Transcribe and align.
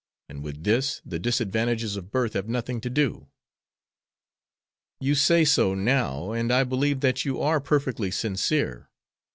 And 0.27 0.41
with 0.43 0.63
this 0.63 0.99
the 1.05 1.19
disadvantages 1.19 1.95
of 1.95 2.09
birth 2.09 2.33
have 2.33 2.49
nothing 2.49 2.81
to 2.81 2.89
do." 2.89 3.27
"You 4.99 5.13
say 5.13 5.45
so 5.45 5.75
now, 5.75 6.31
and 6.31 6.51
I 6.51 6.63
believe 6.63 7.01
that 7.01 7.23
you 7.23 7.39
are 7.39 7.61
perfectly 7.61 8.09
sincere. 8.09 8.89